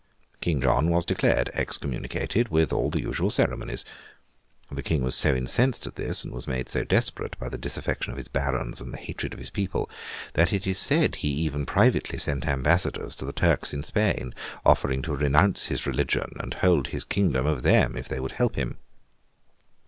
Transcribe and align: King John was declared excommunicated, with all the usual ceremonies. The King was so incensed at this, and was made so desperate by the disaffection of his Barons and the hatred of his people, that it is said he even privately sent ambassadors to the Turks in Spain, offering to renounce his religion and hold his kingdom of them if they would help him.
King 0.41 0.61
John 0.61 0.89
was 0.89 1.05
declared 1.05 1.49
excommunicated, 1.53 2.49
with 2.49 2.73
all 2.73 2.89
the 2.89 3.01
usual 3.03 3.29
ceremonies. 3.29 3.85
The 4.71 4.81
King 4.81 5.03
was 5.03 5.13
so 5.13 5.35
incensed 5.35 5.85
at 5.85 5.93
this, 5.93 6.23
and 6.23 6.33
was 6.33 6.47
made 6.47 6.69
so 6.69 6.83
desperate 6.83 7.37
by 7.37 7.49
the 7.49 7.57
disaffection 7.59 8.11
of 8.11 8.17
his 8.17 8.27
Barons 8.27 8.81
and 8.81 8.91
the 8.91 8.97
hatred 8.97 9.31
of 9.31 9.37
his 9.37 9.51
people, 9.51 9.91
that 10.33 10.51
it 10.53 10.65
is 10.65 10.79
said 10.79 11.17
he 11.17 11.27
even 11.29 11.67
privately 11.67 12.17
sent 12.17 12.47
ambassadors 12.47 13.15
to 13.17 13.25
the 13.25 13.31
Turks 13.31 13.73
in 13.75 13.83
Spain, 13.83 14.33
offering 14.65 15.03
to 15.03 15.15
renounce 15.15 15.65
his 15.67 15.85
religion 15.85 16.31
and 16.39 16.55
hold 16.55 16.87
his 16.87 17.03
kingdom 17.03 17.45
of 17.45 17.61
them 17.61 17.95
if 17.95 18.09
they 18.09 18.19
would 18.19 18.31
help 18.31 18.55
him. 18.55 18.77